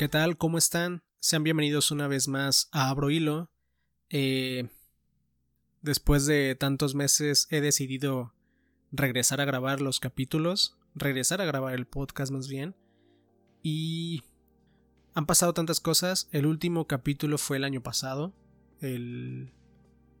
¿Qué 0.00 0.08
tal? 0.08 0.38
¿Cómo 0.38 0.56
están? 0.56 1.02
Sean 1.18 1.44
bienvenidos 1.44 1.90
una 1.90 2.08
vez 2.08 2.26
más 2.26 2.70
a 2.72 2.88
Abro 2.88 3.10
Hilo. 3.10 3.50
Eh, 4.08 4.66
después 5.82 6.24
de 6.24 6.54
tantos 6.54 6.94
meses 6.94 7.46
he 7.50 7.60
decidido 7.60 8.32
regresar 8.92 9.42
a 9.42 9.44
grabar 9.44 9.82
los 9.82 10.00
capítulos, 10.00 10.78
regresar 10.94 11.42
a 11.42 11.44
grabar 11.44 11.74
el 11.74 11.86
podcast 11.86 12.32
más 12.32 12.48
bien. 12.48 12.74
Y 13.62 14.22
han 15.12 15.26
pasado 15.26 15.52
tantas 15.52 15.80
cosas. 15.80 16.30
El 16.32 16.46
último 16.46 16.86
capítulo 16.86 17.36
fue 17.36 17.58
el 17.58 17.64
año 17.64 17.82
pasado. 17.82 18.32
El 18.80 19.52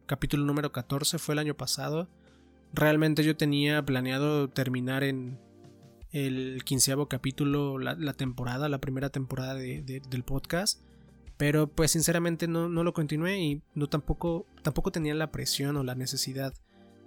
capítulo 0.04 0.44
número 0.44 0.72
14 0.72 1.18
fue 1.18 1.32
el 1.32 1.38
año 1.38 1.56
pasado. 1.56 2.10
Realmente 2.74 3.24
yo 3.24 3.34
tenía 3.34 3.82
planeado 3.82 4.50
terminar 4.50 5.04
en 5.04 5.40
el 6.12 6.62
quinceavo 6.64 7.08
capítulo, 7.08 7.78
la, 7.78 8.12
temporada, 8.14 8.68
la 8.68 8.78
primera 8.78 9.10
temporada 9.10 9.54
del 9.54 10.24
podcast. 10.24 10.80
Pero 11.36 11.68
pues 11.68 11.92
sinceramente 11.92 12.48
no, 12.48 12.68
no, 12.68 12.84
lo 12.84 12.92
continué 12.92 13.40
y 13.40 13.62
no 13.74 13.88
tampoco, 13.88 14.46
tampoco 14.62 14.92
tenía 14.92 15.14
la 15.14 15.30
presión 15.30 15.76
o 15.76 15.84
la 15.84 15.94
necesidad 15.94 16.52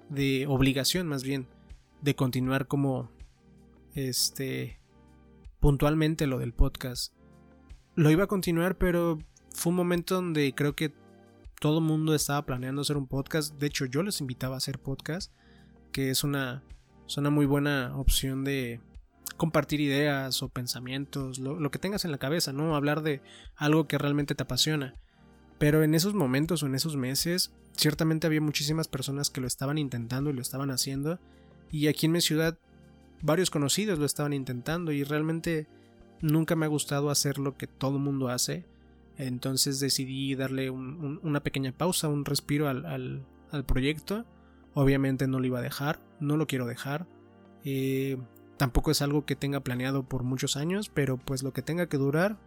de 0.09 0.47
obligación 0.47 1.07
más 1.07 1.23
bien 1.23 1.47
de 2.01 2.15
continuar 2.15 2.67
como 2.67 3.11
este 3.93 4.79
puntualmente 5.59 6.25
lo 6.25 6.39
del 6.39 6.51
podcast. 6.51 7.13
Lo 7.95 8.09
iba 8.09 8.23
a 8.23 8.27
continuar, 8.27 8.77
pero 8.77 9.19
fue 9.53 9.69
un 9.69 9.75
momento 9.75 10.15
donde 10.15 10.53
creo 10.55 10.75
que 10.75 10.93
todo 11.61 11.77
el 11.77 11.85
mundo 11.85 12.15
estaba 12.15 12.43
planeando 12.45 12.81
hacer 12.81 12.97
un 12.97 13.07
podcast. 13.07 13.53
De 13.59 13.67
hecho, 13.67 13.85
yo 13.85 14.01
les 14.01 14.19
invitaba 14.19 14.55
a 14.55 14.57
hacer 14.57 14.79
podcast, 14.79 15.31
que 15.91 16.09
es 16.09 16.23
una, 16.23 16.63
es 17.07 17.17
una 17.17 17.29
muy 17.29 17.45
buena 17.45 17.95
opción 17.95 18.43
de, 18.43 18.81
compartir 19.37 19.81
ideas 19.81 20.41
o 20.43 20.49
pensamientos, 20.49 21.39
lo, 21.39 21.71
que 21.71 21.79
tengas 21.79 22.05
en 22.05 22.11
la 22.11 22.17
cabeza, 22.17 22.53
¿no? 22.53 22.75
Hablar 22.75 23.01
de 23.01 23.21
algo 23.55 23.87
que 23.87 23.97
realmente 23.97 24.35
te 24.35 24.43
apasiona. 24.43 24.93
Pero 25.57 25.83
en 25.83 25.95
esos 25.95 26.13
momentos 26.13 26.63
o 26.63 26.67
en 26.67 26.75
esos 26.75 26.95
meses, 26.95 27.53
ciertamente 27.75 28.27
había 28.27 28.41
muchísimas 28.41 28.87
personas 28.87 29.29
que 29.29 29.41
lo 29.41 29.47
estaban 29.47 29.77
intentando 29.77 30.29
y 30.29 30.33
lo 30.33 30.41
estaban 30.41 30.71
haciendo. 30.71 31.19
Y 31.71 31.87
aquí 31.87 32.05
en 32.05 32.11
mi 32.11 32.21
ciudad, 32.21 32.57
varios 33.21 33.49
conocidos 33.49 33.99
lo 33.99 34.05
estaban 34.05 34.33
intentando 34.33 34.91
y 34.91 35.03
realmente 35.03 35.67
nunca 36.21 36.55
me 36.55 36.65
ha 36.65 36.69
gustado 36.69 37.09
hacer 37.09 37.37
lo 37.39 37.57
que 37.57 37.67
todo 37.67 37.99
mundo 37.99 38.29
hace. 38.29 38.65
Entonces 39.17 39.79
decidí 39.79 40.35
darle 40.35 40.69
una 40.71 41.43
pequeña 41.43 41.71
pausa, 41.71 42.07
un 42.07 42.25
respiro 42.25 42.67
al, 42.67 42.85
al, 43.51 43.65
proyecto. 43.65 44.25
Obviamente 44.73 45.27
no 45.27 45.39
lo 45.39 45.45
iba 45.45 45.59
a 45.59 45.63
dejar, 45.63 45.99
no 46.19 46.35
lo 46.35 46.47
quiero 46.47 46.65
dejar. 46.65 47.05
Eh, 47.63 48.17
Tampoco 48.63 48.91
es 48.91 49.01
algo 49.01 49.25
que 49.25 49.35
tenga 49.35 49.59
planeado 49.59 50.03
por 50.03 50.23
muchos 50.23 50.55
años, 50.55 50.87
pero 50.87 51.17
pues 51.17 51.43
lo 51.43 51.51
que 51.51 51.61
tenga 51.61 51.87
que 51.87 51.97
durar, 51.97 52.37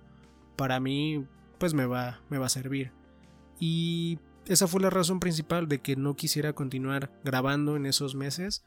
para 0.57 0.81
mí, 0.81 1.27
pues 1.59 1.75
me 1.75 1.85
va, 1.85 2.23
me 2.31 2.39
va 2.39 2.47
a 2.47 2.49
servir. 2.49 2.91
Y 3.61 4.19
esa 4.47 4.67
fue 4.67 4.81
la 4.81 4.89
razón 4.89 5.21
principal 5.21 5.69
de 5.69 5.81
que 5.81 5.95
no 5.95 6.17
quisiera 6.17 6.55
continuar 6.55 7.13
grabando 7.23 7.77
en 7.77 7.85
esos 7.85 8.15
meses. 8.15 8.65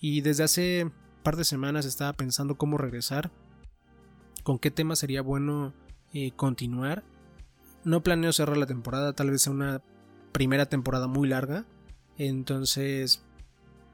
Y 0.00 0.22
desde 0.22 0.42
hace 0.42 0.90
par 1.22 1.36
de 1.36 1.44
semanas 1.44 1.86
estaba 1.86 2.14
pensando 2.14 2.56
cómo 2.56 2.78
regresar, 2.78 3.30
con 4.42 4.58
qué 4.58 4.72
tema 4.72 4.96
sería 4.96 5.22
bueno 5.22 5.74
eh, 6.12 6.32
continuar. 6.32 7.04
No 7.84 8.02
planeo 8.02 8.32
cerrar 8.32 8.56
la 8.56 8.66
temporada, 8.66 9.12
tal 9.12 9.30
vez 9.30 9.42
sea 9.42 9.52
una 9.52 9.82
primera 10.32 10.66
temporada 10.66 11.06
muy 11.06 11.28
larga. 11.28 11.64
Entonces 12.18 13.22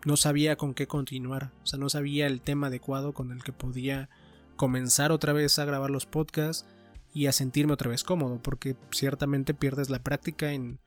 no 0.05 0.17
sabía 0.17 0.57
con 0.57 0.75
qué 0.75 0.87
continuar, 0.87 1.53
o 1.63 1.67
sea, 1.67 1.79
no 1.79 1.89
sabía 1.89 2.27
el 2.27 2.41
tema 2.41 2.69
adecuado 2.69 3.13
con 3.13 3.33
el 3.33 3.43
que 3.43 3.53
podía 3.53 4.09
comenzar 4.57 5.13
otra 5.13 5.33
vez 5.33 5.59
a 5.59 5.65
grabar 5.65 5.91
los 5.91 6.07
podcasts 6.07 6.67
y 7.15 7.27
a 7.27 7.33
sentirme 7.33 7.73
otra 7.73 7.91
vez 7.91 8.05
cómodo, 8.05 8.41
porque 8.43 8.77
ciertamente 8.91 9.55
pierdes 9.55 9.91
la 9.91 10.03
práctica 10.03 10.53
en, 10.53 10.79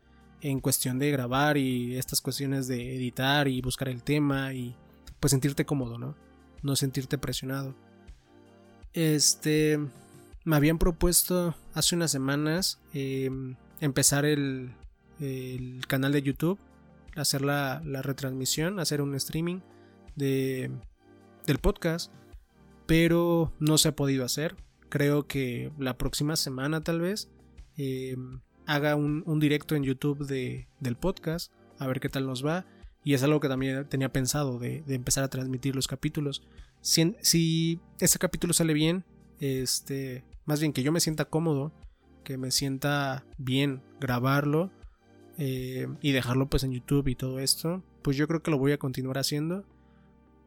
en 0.42 0.60
cuestión 0.60 1.00
de 1.00 1.12
grabar 1.12 1.58
y 1.58 1.98
estas 1.98 2.22
cuestiones 2.22 2.68
de 2.68 2.96
editar 2.96 3.48
y 3.48 3.62
buscar 3.62 3.90
el 3.90 4.04
tema 4.04 4.54
y 4.54 4.76
pues 5.20 5.32
sentirte 5.32 5.66
cómodo, 5.66 5.98
¿no? 5.98 6.16
No 6.62 6.76
sentirte 6.76 7.18
presionado. 7.18 7.76
Este, 8.94 9.80
me 10.44 10.56
habían 10.56 10.78
propuesto 10.78 11.56
hace 11.74 11.96
unas 11.96 12.12
semanas 12.12 12.80
em, 12.94 13.56
empezar 13.80 14.26
el, 14.26 14.74
el 15.20 15.86
canal 15.88 16.12
de 16.12 16.22
YouTube 16.22 16.60
hacer 17.16 17.42
la, 17.42 17.82
retransmisión, 17.84 18.80
hacer 18.80 19.02
un 19.02 19.16
streaming 19.16 19.60
de, 20.16 20.72
del 21.46 21.58
podcast, 21.58 22.12
pero 22.86 23.54
no 23.60 23.78
se 23.78 23.90
ha 23.90 23.96
podido 23.96 24.26
hacer. 24.26 24.56
Creo 24.90 25.28
que 25.28 25.72
la 25.78 25.98
próxima 25.98 26.36
semana 26.36 26.84
tal 26.84 27.00
vez 27.00 27.30
eh, 27.78 28.16
haga 28.66 28.96
un, 28.96 29.40
directo 29.40 29.76
en 29.76 29.84
YouTube 29.84 30.26
de, 30.26 30.68
del 30.80 30.96
podcast, 30.96 31.52
a 31.80 31.88
ver 31.88 32.00
qué 32.00 32.10
tal 32.10 32.26
nos 32.26 32.46
va. 32.46 32.66
Y 33.04 33.16
es 33.16 33.24
algo 33.24 33.40
que 33.40 33.48
también 33.48 33.88
tenía 33.90 34.14
pensado 34.14 34.60
de, 34.60 34.84
empezar 34.88 35.24
a 35.24 35.30
transmitir 35.30 35.76
los 35.76 35.88
capítulos. 35.88 36.44
Si, 36.82 37.16
si 37.22 37.80
capítulo 38.20 38.54
sale 38.54 38.74
bien, 38.74 39.06
este, 39.40 40.24
más 40.46 40.60
bien 40.60 40.72
que 40.72 40.84
yo 40.84 40.92
me 40.92 41.00
sienta 41.00 41.26
cómodo, 41.26 41.74
que 42.24 42.38
me 42.38 42.52
sienta 42.52 43.26
bien 43.38 43.82
grabarlo, 44.00 44.72
eh, 45.44 45.88
y 46.02 46.12
dejarlo 46.12 46.52
pues 46.52 46.63
en 46.63 46.72
YouTube 46.72 47.07
y 47.07 47.16
todo 47.16 47.40
esto, 47.40 47.84
pues 48.03 48.16
yo 48.16 48.28
creo 48.28 48.44
que 48.44 48.52
lo 48.52 48.59
voy 48.59 48.74
a 48.74 48.78
continuar 48.78 49.18
haciendo. 49.18 49.66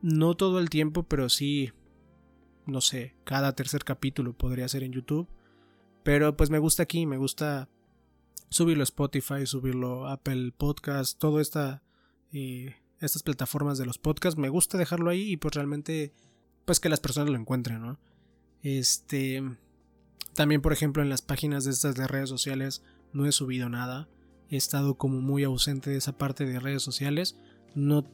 No 0.02 0.36
todo 0.36 0.60
el 0.60 0.70
tiempo, 0.70 1.02
pero 1.02 1.28
sí, 1.28 1.72
no 2.64 2.80
sé, 2.80 3.16
cada 3.24 3.56
tercer 3.56 3.82
capítulo 3.82 4.34
podría 4.34 4.68
ser 4.68 4.84
en 4.84 4.92
YouTube. 4.92 5.26
Pero 6.04 6.36
pues 6.36 6.48
me 6.48 6.60
gusta 6.60 6.84
aquí, 6.84 7.06
me 7.06 7.16
gusta 7.16 7.68
subirlo 8.50 8.82
a 8.82 8.84
Spotify, 8.84 9.46
subirlo 9.46 10.06
a 10.06 10.12
Apple 10.12 10.52
Podcast, 10.56 11.18
todo 11.18 11.40
esta, 11.40 11.82
eh, 12.32 12.76
estas 13.00 13.24
plataformas 13.24 13.78
de 13.78 13.86
los 13.86 13.98
podcasts. 13.98 14.38
Me 14.38 14.48
gusta 14.48 14.78
dejarlo 14.78 15.10
ahí 15.10 15.32
y 15.32 15.36
pues 15.38 15.56
realmente, 15.56 16.14
pues 16.66 16.78
que 16.78 16.88
las 16.88 17.00
personas 17.00 17.30
lo 17.30 17.36
encuentren, 17.36 17.82
¿no? 17.82 17.98
Este, 18.62 19.42
también 20.34 20.62
por 20.62 20.72
ejemplo 20.72 21.02
en 21.02 21.08
las 21.08 21.22
páginas 21.22 21.64
de 21.64 21.72
estas 21.72 21.96
de 21.96 22.06
redes 22.06 22.28
sociales 22.28 22.84
no 23.12 23.26
he 23.26 23.32
subido 23.32 23.68
nada 23.68 24.08
he 24.54 24.58
estado 24.58 24.96
como 24.96 25.20
muy 25.20 25.44
ausente 25.44 25.90
de 25.90 25.96
esa 25.96 26.16
parte 26.16 26.44
de 26.44 26.60
redes 26.60 26.82
sociales. 26.82 27.36
No, 27.74 28.04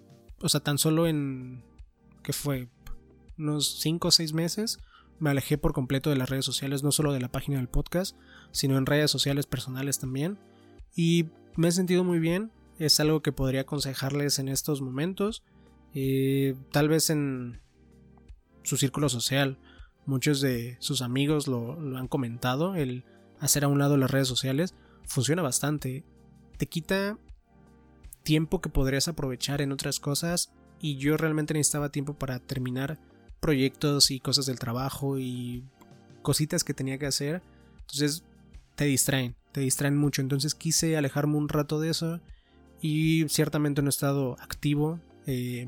o 0.41 0.49
sea, 0.49 0.61
tan 0.61 0.79
solo 0.79 1.07
en, 1.07 1.63
¿qué 2.23 2.33
fue? 2.33 2.69
Unos 3.39 3.81
5 3.81 4.09
o 4.09 4.11
6 4.11 4.33
meses 4.33 4.79
me 5.19 5.31
alejé 5.31 5.59
por 5.59 5.73
completo 5.73 6.11
de 6.11 6.17
las 6.17 6.31
redes 6.31 6.45
sociales, 6.45 6.83
no 6.83 6.93
solo 6.93 7.13
de 7.13 7.21
la 7.21 7.31
página 7.31 7.59
del 7.59 7.69
podcast, 7.69 8.17
sino 8.53 8.79
en 8.79 8.87
redes 8.87 9.11
sociales 9.11 9.47
personales 9.47 9.99
también. 9.99 10.39
Y 10.95 11.27
me 11.57 11.69
he 11.69 11.73
sentido 11.73 12.05
muy 12.05 12.19
bien, 12.19 12.51
es 12.79 12.99
algo 13.01 13.21
que 13.21 13.33
podría 13.33 13.63
aconsejarles 13.63 14.39
en 14.39 14.49
estos 14.49 14.81
momentos. 14.81 15.43
Eh, 15.95 16.57
tal 16.73 16.89
vez 16.89 17.11
en 17.11 17.61
su 18.63 18.79
círculo 18.79 19.09
social, 19.09 19.59
muchos 20.07 20.41
de 20.41 20.77
sus 20.81 21.03
amigos 21.03 21.47
lo 21.49 21.77
han 21.99 22.09
comentado, 22.09 22.75
el 22.75 23.05
hacer 23.41 23.65
a 23.65 23.69
un 23.69 23.79
lado 23.79 23.97
las 23.97 24.11
redes 24.11 24.29
sociales 24.29 24.75
funciona 25.05 25.43
bastante 25.43 26.05
te 26.61 26.67
quita 26.67 27.17
tiempo 28.23 28.61
que 28.61 28.69
podrías 28.69 29.09
aprovechar 29.09 29.63
en 29.63 29.73
otras 29.73 29.99
cosas 29.99 30.53
y 30.79 30.99
yo 30.99 31.17
realmente 31.17 31.55
necesitaba 31.55 31.89
tiempo 31.89 32.13
para 32.13 32.39
terminar 32.39 32.99
proyectos 33.41 34.11
y 34.11 34.21
cosas 34.21 34.45
del 34.45 34.59
trabajo 34.59 35.19
y 35.19 35.65
cositas 36.21 36.63
que 36.63 36.75
tenía 36.75 36.99
que 36.99 37.07
hacer. 37.07 37.41
Entonces 37.81 38.25
te 38.75 38.85
distraen, 38.85 39.37
te 39.53 39.63
distraen 39.63 39.97
mucho. 39.97 40.21
Entonces 40.21 40.55
quise 40.55 40.99
alejarme 40.99 41.39
un 41.39 41.49
rato 41.49 41.81
de 41.81 41.89
eso 41.89 42.21
y 42.83 43.27
ciertamente 43.31 43.81
no 43.81 43.89
he 43.89 43.97
estado 43.97 44.37
activo 44.39 45.01
eh, 45.27 45.67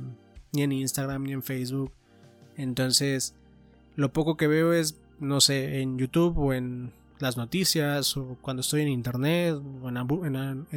ni 0.52 0.62
en 0.62 0.72
Instagram 0.72 1.22
ni 1.22 1.32
en 1.32 1.42
Facebook. 1.42 1.90
Entonces 2.58 3.34
lo 3.96 4.12
poco 4.12 4.36
que 4.36 4.46
veo 4.46 4.74
es, 4.74 5.00
no 5.20 5.40
sé, 5.40 5.80
en 5.80 5.96
YouTube 5.96 6.36
o 6.36 6.52
en 6.52 6.92
las 7.22 7.36
noticias 7.36 8.16
o 8.16 8.36
cuando 8.42 8.60
estoy 8.60 8.82
en 8.82 8.88
internet 8.88 9.54
o 9.54 9.88
en, 9.88 9.96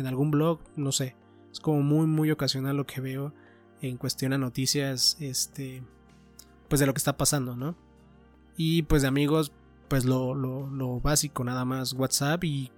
algún 0.07 0.31
blog, 0.31 0.59
no 0.75 0.91
sé. 0.91 1.15
Es 1.51 1.59
como 1.59 1.81
muy, 1.81 2.05
muy 2.05 2.31
ocasional 2.31 2.77
lo 2.77 2.85
que 2.85 3.01
veo 3.01 3.33
en 3.81 3.97
cuestión 3.97 4.31
a 4.31 4.37
noticias, 4.37 5.17
este, 5.19 5.83
pues 6.69 6.79
de 6.79 6.85
lo 6.85 6.93
que 6.93 6.99
está 6.99 7.17
pasando, 7.17 7.55
¿no? 7.55 7.75
Y 8.57 8.83
pues 8.83 9.01
de 9.01 9.07
amigos, 9.07 9.51
pues 9.87 10.05
lo, 10.05 10.35
lo, 10.35 10.99
básico, 11.01 11.43
nada 11.43 11.65
más 11.65 11.93
WhatsApp 11.93 12.43
y 12.43 12.71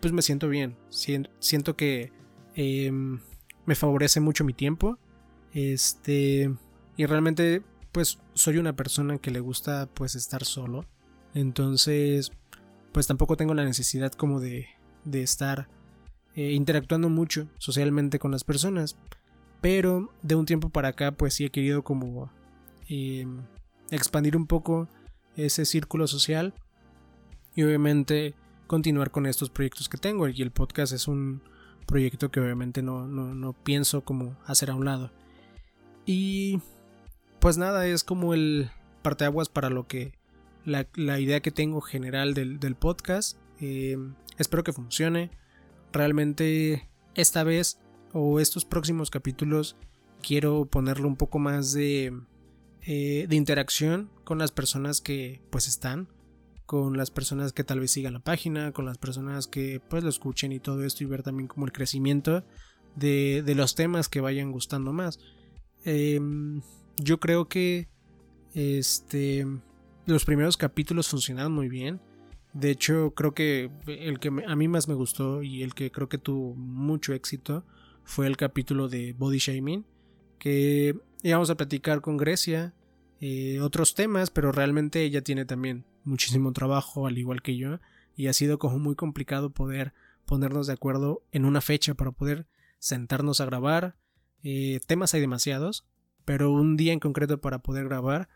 pues 0.00 0.12
me 0.12 0.22
siento 0.22 0.48
bien. 0.48 0.76
Siento 0.88 1.76
que 1.76 2.12
em, 2.54 3.20
me 3.66 3.74
favorece 3.74 4.20
mucho 4.20 4.44
mi 4.44 4.52
tiempo. 4.52 4.98
Este, 5.52 6.54
y 6.96 7.06
realmente, 7.06 7.62
pues 7.90 8.18
soy 8.34 8.58
una 8.58 8.76
persona 8.76 9.18
que 9.18 9.30
le 9.32 9.40
gusta 9.40 9.88
pues 9.92 10.14
estar 10.14 10.44
solo. 10.44 10.84
Entonces, 11.34 12.32
pues 12.98 13.06
tampoco 13.06 13.36
tengo 13.36 13.54
la 13.54 13.64
necesidad 13.64 14.10
como 14.10 14.40
de, 14.40 14.66
de 15.04 15.22
estar 15.22 15.68
eh, 16.34 16.50
interactuando 16.50 17.08
mucho 17.08 17.46
socialmente 17.58 18.18
con 18.18 18.32
las 18.32 18.42
personas. 18.42 18.96
Pero 19.60 20.12
de 20.22 20.34
un 20.34 20.46
tiempo 20.46 20.70
para 20.70 20.88
acá 20.88 21.12
pues 21.12 21.34
sí 21.34 21.44
he 21.44 21.50
querido 21.50 21.84
como 21.84 22.28
em, 22.88 23.44
expandir 23.92 24.36
un 24.36 24.48
poco 24.48 24.88
ese 25.36 25.64
círculo 25.64 26.08
social. 26.08 26.54
y 27.54 27.62
obviamente 27.62 28.34
continuar 28.66 29.12
con 29.12 29.26
estos 29.26 29.48
proyectos 29.48 29.88
que 29.88 29.98
tengo 29.98 30.26
y 30.26 30.42
el 30.42 30.50
podcast 30.50 30.92
es 30.92 31.06
un 31.06 31.40
proyecto 31.86 32.32
que 32.32 32.40
obviamente 32.40 32.82
no, 32.82 33.06
no, 33.06 33.52
pienso 33.52 34.00
como 34.00 34.36
hacer 34.44 34.72
a 34.72 34.74
un 34.74 34.86
lado. 34.86 35.12
Y 36.04 36.58
pues 37.38 37.58
nada, 37.58 37.86
es 37.86 38.02
como 38.02 38.34
el 38.34 38.72
parteaguas 39.02 39.48
para 39.48 39.70
lo 39.70 39.86
que 39.86 40.18
la, 40.64 41.20
idea 41.20 41.40
que 41.40 41.50
tengo 41.50 41.80
general 41.80 42.34
del, 42.34 42.76
podcast. 42.76 43.38
Eh, 43.60 43.96
espero 44.38 44.64
que 44.64 44.72
funcione. 44.72 45.30
Realmente 45.92 46.88
esta 47.14 47.44
vez 47.44 47.80
o 48.12 48.40
estos 48.40 48.64
próximos 48.64 49.10
capítulos 49.10 49.76
quiero 50.22 50.66
ponerle 50.66 51.06
un 51.06 51.16
poco 51.16 51.38
más 51.38 51.72
de, 51.72 52.12
eh, 52.82 53.26
de 53.28 53.36
interacción 53.36 54.10
con 54.24 54.38
las 54.38 54.52
personas 54.52 55.00
que 55.00 55.40
pues 55.50 55.68
están 55.68 56.08
con 56.68 56.98
las 56.98 57.10
personas 57.10 57.54
que 57.54 57.64
tal 57.64 57.80
vez 57.80 57.92
sigan 57.92 58.12
la 58.12 58.18
página, 58.18 58.72
con 58.72 58.84
las 58.84 58.98
personas 58.98 59.46
que 59.46 59.80
pues 59.88 60.04
lo 60.04 60.10
escuchen 60.10 60.52
y 60.52 60.60
todo 60.60 60.84
esto 60.84 61.02
y 61.02 61.06
ver 61.06 61.22
también 61.22 61.48
como 61.48 61.64
el 61.64 61.72
crecimiento 61.72 62.44
de, 62.94 63.42
los 63.56 63.74
temas 63.74 64.10
que 64.10 64.20
vayan 64.20 64.52
gustando 64.52 64.92
más. 64.92 65.18
Em, 65.86 66.60
yo 66.98 67.20
creo 67.20 67.48
que 67.48 67.88
este 68.52 69.46
los 70.08 70.24
primeros 70.24 70.56
capítulos 70.56 71.08
funcionaron 71.08 71.52
muy 71.52 71.68
bien. 71.68 72.00
De 72.54 72.70
hecho, 72.70 73.12
creo 73.14 73.34
que 73.34 73.70
el 73.86 74.18
que 74.18 74.28
a 74.28 74.56
mí 74.56 74.68
más 74.68 74.88
me 74.88 74.94
gustó 74.94 75.42
y 75.42 75.62
el 75.62 75.74
que 75.74 75.90
creo 75.90 76.08
que 76.08 76.18
tuvo 76.18 76.54
mucho 76.54 77.12
éxito 77.12 77.64
fue 78.04 78.26
el 78.26 78.36
capítulo 78.36 78.88
de 78.88 79.12
Body 79.12 79.38
Shaming, 79.38 79.84
que 80.38 80.98
íbamos 81.22 81.50
a 81.50 81.56
platicar 81.56 82.00
con 82.00 82.16
Grecia 82.16 82.74
eh, 83.20 83.60
otros 83.60 83.94
temas, 83.94 84.30
pero 84.30 84.50
realmente 84.50 85.02
ella 85.02 85.22
tiene 85.22 85.44
también 85.44 85.84
muchísimo 86.04 86.52
trabajo, 86.52 87.06
al 87.06 87.18
igual 87.18 87.42
que 87.42 87.56
yo, 87.56 87.80
y 88.16 88.28
ha 88.28 88.32
sido 88.32 88.58
como 88.58 88.78
muy 88.78 88.94
complicado 88.94 89.50
poder 89.50 89.92
ponernos 90.24 90.66
de 90.68 90.72
acuerdo 90.72 91.22
en 91.32 91.44
una 91.44 91.60
fecha 91.60 91.94
para 91.94 92.12
poder 92.12 92.46
sentarnos 92.78 93.40
a 93.40 93.46
grabar. 93.46 93.96
Eh, 94.42 94.80
temas 94.86 95.12
hay 95.14 95.20
demasiados, 95.20 95.84
pero 96.24 96.52
un 96.52 96.76
día 96.76 96.92
en 96.92 97.00
concreto 97.00 97.40
para 97.40 97.58
poder 97.58 97.84
grabar. 97.84 98.28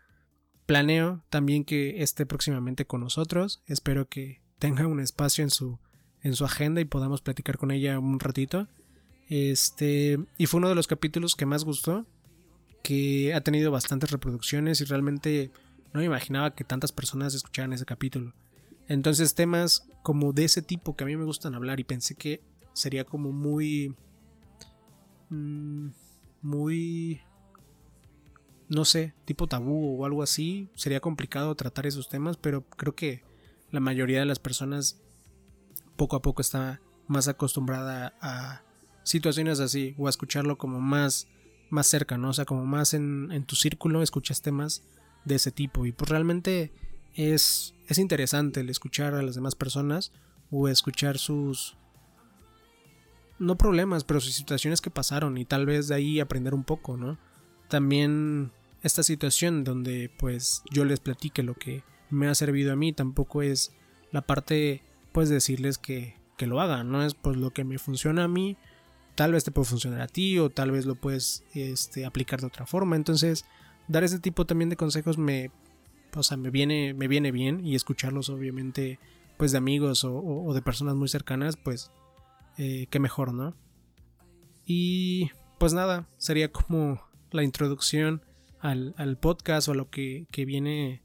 Planeo 0.65 1.23
también 1.29 1.65
que 1.65 2.01
esté 2.01 2.25
próximamente 2.25 2.85
con 2.85 3.01
nosotros. 3.01 3.61
Espero 3.67 4.07
que 4.07 4.41
tenga 4.59 4.87
un 4.87 4.99
espacio 4.99 5.43
en 5.43 5.49
su, 5.49 5.79
en 6.21 6.35
su 6.35 6.45
agenda 6.45 6.79
y 6.81 6.85
podamos 6.85 7.21
platicar 7.21 7.57
con 7.57 7.71
ella 7.71 7.99
un 7.99 8.19
ratito. 8.19 8.67
Este, 9.29 10.19
y 10.37 10.45
fue 10.45 10.59
uno 10.59 10.69
de 10.69 10.75
los 10.75 10.87
capítulos 10.87 11.35
que 11.35 11.45
más 11.45 11.63
gustó, 11.63 12.05
que 12.81 13.33
ha 13.33 13.41
tenido 13.41 13.71
bastantes 13.71 14.11
reproducciones 14.11 14.79
y 14.81 14.85
realmente 14.85 15.51
no 15.93 15.99
me 15.99 16.05
imaginaba 16.05 16.55
que 16.55 16.63
tantas 16.63 16.91
personas 16.91 17.33
escucharan 17.33 17.73
ese 17.73 17.85
capítulo. 17.85 18.33
Entonces 18.87 19.35
temas 19.35 19.87
como 20.01 20.33
de 20.33 20.45
ese 20.45 20.61
tipo 20.61 20.95
que 20.95 21.03
a 21.03 21.07
mí 21.07 21.15
me 21.15 21.23
gustan 21.23 21.55
hablar 21.55 21.79
y 21.79 21.83
pensé 21.83 22.15
que 22.15 22.41
sería 22.73 23.05
como 23.05 23.31
muy... 23.31 23.95
Mm, 25.29 25.89
muy... 26.41 27.21
No 28.69 28.85
sé, 28.85 29.13
tipo 29.25 29.47
tabú 29.47 30.01
o 30.01 30.05
algo 30.05 30.23
así. 30.23 30.69
Sería 30.75 30.99
complicado 30.99 31.55
tratar 31.55 31.85
esos 31.85 32.09
temas, 32.09 32.37
pero 32.37 32.63
creo 32.69 32.95
que 32.95 33.23
la 33.71 33.79
mayoría 33.79 34.19
de 34.19 34.25
las 34.25 34.39
personas 34.39 34.99
poco 35.95 36.15
a 36.15 36.21
poco 36.21 36.41
está 36.41 36.81
más 37.07 37.27
acostumbrada 37.27 38.13
a 38.21 38.63
situaciones 39.03 39.59
así 39.59 39.95
o 39.97 40.07
a 40.07 40.09
escucharlo 40.09 40.57
como 40.57 40.79
más 40.79 41.27
más 41.73 41.87
cerca, 41.87 42.17
¿no? 42.17 42.29
O 42.29 42.33
sea, 42.33 42.45
como 42.45 42.65
más 42.65 42.93
en, 42.93 43.31
en 43.31 43.43
tu 43.45 43.55
círculo 43.55 44.03
escuchas 44.03 44.41
temas 44.41 44.83
de 45.25 45.35
ese 45.35 45.51
tipo. 45.51 45.85
Y 45.85 45.91
pues 45.91 46.09
realmente 46.09 46.71
es, 47.15 47.73
es 47.87 47.97
interesante 47.97 48.61
el 48.61 48.69
escuchar 48.69 49.15
a 49.15 49.23
las 49.23 49.35
demás 49.35 49.55
personas 49.55 50.11
o 50.51 50.67
escuchar 50.67 51.17
sus... 51.17 51.75
No 53.39 53.57
problemas, 53.57 54.03
pero 54.03 54.21
sus 54.21 54.35
situaciones 54.35 54.79
que 54.79 54.91
pasaron 54.91 55.37
y 55.37 55.45
tal 55.45 55.65
vez 55.65 55.87
de 55.87 55.95
ahí 55.95 56.19
aprender 56.19 56.53
un 56.53 56.63
poco, 56.63 56.95
¿no? 56.95 57.17
También 57.73 58.51
esta 58.83 59.01
situación 59.01 59.63
donde 59.63 60.11
pues 60.19 60.61
yo 60.69 60.85
les 60.85 60.99
platique 60.99 61.41
lo 61.41 61.55
que 61.55 61.81
me 62.11 62.27
ha 62.27 62.35
servido 62.35 62.71
a 62.71 62.75
mí 62.75 62.93
tampoco 62.93 63.41
es 63.41 63.73
la 64.11 64.21
parte 64.21 64.83
pues 65.11 65.27
decirles 65.27 65.79
que, 65.79 66.15
que 66.37 66.45
lo 66.45 66.61
hagan, 66.61 66.91
no 66.91 67.03
es 67.03 67.15
pues 67.15 67.35
lo 67.35 67.49
que 67.49 67.63
me 67.63 67.79
funciona 67.79 68.25
a 68.25 68.27
mí, 68.27 68.57
tal 69.15 69.31
vez 69.31 69.43
te 69.43 69.49
puede 69.49 69.67
funcionar 69.67 70.01
a 70.01 70.07
ti 70.07 70.37
o 70.37 70.51
tal 70.51 70.69
vez 70.69 70.85
lo 70.85 70.93
puedes 70.93 71.45
este, 71.55 72.05
aplicar 72.05 72.41
de 72.41 72.45
otra 72.45 72.67
forma, 72.67 72.95
entonces 72.95 73.43
dar 73.87 74.03
ese 74.03 74.19
tipo 74.19 74.45
también 74.45 74.69
de 74.69 74.75
consejos 74.75 75.17
me, 75.17 75.49
o 76.15 76.21
sea, 76.21 76.37
me 76.37 76.51
viene, 76.51 76.93
me 76.93 77.07
viene 77.07 77.31
bien 77.31 77.65
y 77.65 77.73
escucharlos 77.73 78.29
obviamente 78.29 78.99
pues 79.37 79.51
de 79.51 79.57
amigos 79.57 80.03
o, 80.03 80.53
de 80.53 80.61
personas 80.61 80.93
muy 80.93 81.07
cercanas, 81.07 81.57
pues 81.57 81.89
eh, 82.59 82.85
qué 82.91 82.99
mejor, 82.99 83.33
¿no? 83.33 83.55
Y 84.63 85.31
pues 85.57 85.73
nada, 85.73 86.07
sería 86.19 86.51
como 86.51 87.01
la 87.33 87.43
introducción 87.43 88.21
al, 88.59 89.17
podcast 89.19 89.67
o 89.67 89.71
a 89.73 89.75
lo 89.75 89.89
que, 89.89 90.27
viene, 90.33 91.01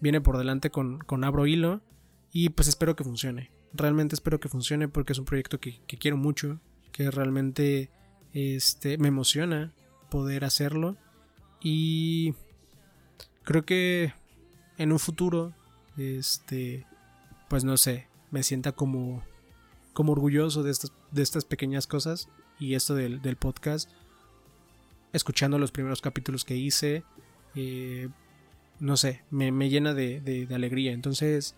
viene 0.00 0.20
por 0.20 0.36
delante 0.36 0.70
con, 0.70 0.98
con 0.98 1.24
Abro 1.24 1.46
Hilo 1.46 1.80
y 2.30 2.50
pues 2.50 2.68
espero 2.68 2.94
que 2.96 3.04
funcione. 3.04 3.50
Realmente 3.72 4.14
espero 4.14 4.40
que 4.40 4.48
funcione 4.48 4.88
porque 4.88 5.12
es 5.12 5.18
un 5.18 5.24
proyecto 5.24 5.58
que, 5.60 5.80
que 5.86 5.98
quiero 5.98 6.16
mucho, 6.16 6.60
que 6.92 7.10
realmente 7.10 7.90
este, 8.32 8.98
me 8.98 9.08
emociona 9.08 9.72
poder 10.10 10.44
hacerlo 10.44 10.96
y 11.60 12.34
creo 13.44 13.64
que 13.64 14.12
en 14.76 14.92
un 14.92 14.98
futuro, 14.98 15.54
este, 15.96 16.86
pues 17.48 17.64
no 17.64 17.76
sé, 17.76 18.08
me 18.30 18.42
sienta 18.42 18.72
como, 18.72 19.22
como 19.92 20.12
orgulloso 20.12 20.62
de 20.62 20.70
estas, 20.70 20.92
de 21.10 21.22
estas 21.22 21.44
pequeñas 21.44 21.86
cosas 21.86 22.28
y 22.58 22.74
esto 22.74 22.94
del, 22.94 23.20
podcast. 23.36 23.90
Escuchando 25.12 25.58
los 25.58 25.72
primeros 25.72 26.00
capítulos 26.00 26.44
que 26.44 26.56
hice, 26.56 27.02
eh, 27.54 28.08
no 28.78 28.96
sé, 28.96 29.22
me, 29.30 29.50
llena 29.68 29.94
de, 29.94 30.48
alegría. 30.54 30.92
Entonces, 30.92 31.54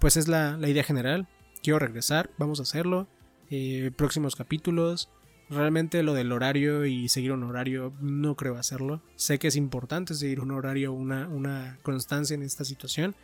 pues 0.00 0.16
es 0.16 0.28
la, 0.28 0.58
idea 0.66 0.84
general. 0.84 1.28
Quiero 1.62 1.78
regresar, 1.78 2.30
vamos 2.38 2.60
a 2.60 2.64
hacerlo. 2.64 3.06
Eh, 3.50 3.90
próximos 3.96 4.34
capítulos, 4.34 5.10
Realmente 5.52 6.02
lo 6.02 6.14
del 6.14 6.32
horario 6.32 6.86
y 6.86 7.08
seguir 7.08 7.32
un 7.32 7.42
horario 7.42 7.92
no 8.00 8.36
creo 8.36 8.56
hacerlo. 8.56 9.02
Sé 9.16 9.38
que 9.38 9.48
es 9.48 9.56
importante 9.56 10.14
seguir 10.14 10.40
un 10.40 10.50
horario, 10.50 10.94
una, 10.94 11.28
una 11.28 11.78
constancia 11.82 12.34
en 12.34 12.42
esta 12.42 12.64
situación. 12.64 13.14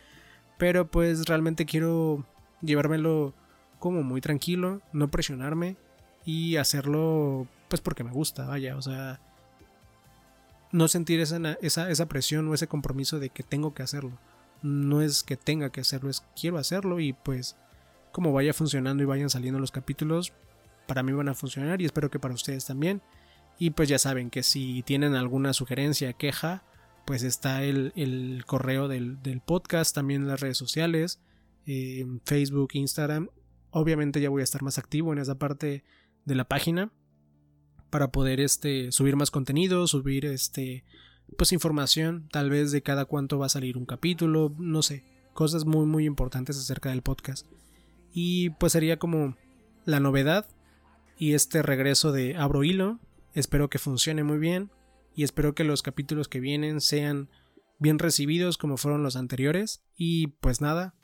Pero 0.59 0.91
pues 0.91 1.25
realmente 1.25 1.65
quiero 1.65 2.27
llevármelo 2.61 3.33
como 3.79 4.03
muy 4.03 4.21
tranquilo, 4.21 4.81
no 4.93 5.09
presionarme 5.09 5.75
y 6.23 6.57
hacerlo 6.57 7.47
pues 7.69 7.81
porque 7.81 8.03
me 8.03 8.11
gusta, 8.11 8.45
vaya, 8.45 8.75
o 8.75 8.81
sea, 8.81 9.21
no 10.71 10.87
sentir 10.87 11.19
esa, 11.19 11.37
esa, 11.61 11.89
esa 11.89 12.07
presión 12.07 12.47
o 12.47 12.53
ese 12.53 12.67
compromiso 12.67 13.19
de 13.19 13.29
que 13.29 13.43
tengo 13.43 13.73
que 13.73 13.83
hacerlo. 13.83 14.19
No 14.61 15.01
es 15.01 15.23
que 15.23 15.37
tenga 15.37 15.71
que 15.71 15.81
hacerlo, 15.81 16.09
es 16.09 16.25
quiero 16.35 16.57
hacerlo 16.57 16.99
y 16.99 17.13
pues 17.13 17.55
como 18.11 18.33
vaya 18.33 18.53
funcionando 18.53 19.03
y 19.03 19.05
vayan 19.05 19.29
saliendo 19.29 19.59
los 19.59 19.71
capítulos, 19.71 20.33
para 20.87 21.03
mí 21.03 21.11
van 21.11 21.29
a 21.29 21.35
funcionar 21.35 21.81
y 21.81 21.85
espero 21.85 22.09
que 22.09 22.19
para 22.19 22.33
ustedes 22.33 22.65
también. 22.65 23.01
Y 23.57 23.71
pues 23.71 23.87
ya 23.87 23.99
saben 23.99 24.29
que 24.29 24.41
si 24.41 24.83
tienen 24.83 25.15
alguna 25.15 25.53
sugerencia, 25.53 26.13
queja, 26.13 26.63
pues 27.05 27.23
está 27.23 27.63
el, 27.63 28.43
correo 28.45 28.87
del, 28.87 29.41
podcast, 29.45 29.93
también 29.93 30.27
las 30.27 30.39
redes 30.39 30.57
sociales, 30.57 31.21
eh, 31.65 32.05
Facebook, 32.25 32.69
Instagram. 32.73 33.29
Obviamente 33.71 34.21
ya 34.21 34.29
voy 34.29 34.41
a 34.41 34.43
estar 34.43 34.63
más 34.63 34.77
activo 34.77 35.13
en 35.13 35.19
esa 35.19 35.35
parte 35.35 35.83
de 36.25 36.35
la 36.35 36.45
página 36.45 36.91
para 37.89 38.11
poder 38.11 38.39
este, 38.39 38.91
subir 38.91 39.15
más 39.15 39.31
contenido, 39.31 39.87
subir 39.87 40.25
este, 40.25 40.83
pues 41.37 41.51
información, 41.51 42.27
tal 42.31 42.49
vez 42.49 42.71
de 42.71 42.81
cada 42.81 43.05
cuánto 43.05 43.39
va 43.39 43.47
a 43.47 43.49
salir 43.49 43.77
un 43.77 43.85
capítulo, 43.85 44.53
no 44.57 44.81
sé, 44.81 45.03
cosas 45.33 45.65
muy 45.65 45.85
muy 45.85 46.05
importantes 46.05 46.57
acerca 46.57 46.89
del 46.89 47.01
podcast. 47.01 47.45
Y 48.11 48.51
pues 48.51 48.73
sería 48.73 48.97
como 48.97 49.35
la 49.85 49.99
novedad 49.99 50.47
y 51.17 51.33
este 51.33 51.61
regreso 51.61 52.11
de 52.11 52.35
Abro 52.35 52.63
Hilo. 52.63 52.99
Espero 53.33 53.69
que 53.69 53.79
funcione 53.79 54.23
muy 54.23 54.37
bien 54.37 54.71
y 55.15 55.23
espero 55.23 55.53
que 55.53 55.63
los 55.63 55.83
capítulos 55.83 56.27
que 56.27 56.39
vienen 56.39 56.81
sean 56.81 57.29
bien 57.77 57.99
recibidos 57.99 58.57
como 58.57 58.77
fueron 58.77 59.03
los 59.03 59.15
anteriores. 59.15 59.83
Y 59.95 60.27
pues 60.27 60.61
nada, 60.61 60.95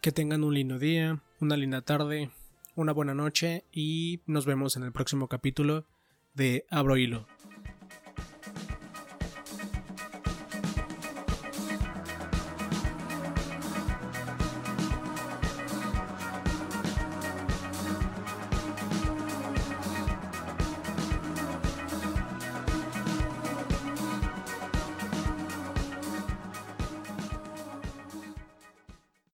que 0.00 0.12
tengan 0.12 0.44
un 0.44 0.54
lindo 0.54 0.78
día, 0.78 1.22
una 1.40 1.56
linda 1.56 1.82
tarde, 1.82 2.30
una 2.76 2.92
buena 2.92 3.14
noche 3.14 3.64
y 3.72 4.20
nos 4.26 4.46
vemos 4.46 4.76
en 4.76 4.84
el 4.84 4.92
próximo 4.92 5.28
capítulo 5.28 5.86
de 6.34 6.64
Abro 6.70 6.96
Hilo. 6.96 7.26